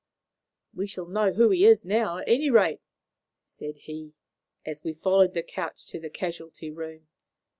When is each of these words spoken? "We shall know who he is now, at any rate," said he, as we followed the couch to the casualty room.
"We 0.73 0.87
shall 0.87 1.05
know 1.05 1.33
who 1.33 1.51
he 1.51 1.63
is 1.63 1.85
now, 1.85 2.17
at 2.17 2.27
any 2.27 2.49
rate," 2.49 2.81
said 3.45 3.75
he, 3.75 4.15
as 4.65 4.83
we 4.83 4.93
followed 4.95 5.35
the 5.35 5.43
couch 5.43 5.85
to 5.89 5.99
the 5.99 6.09
casualty 6.09 6.71
room. 6.71 7.07